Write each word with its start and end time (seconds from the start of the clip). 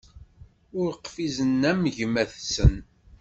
Ur 0.79 0.89
qfizen 1.03 1.61
am 1.71 1.81
gma-tsen. 1.95 2.75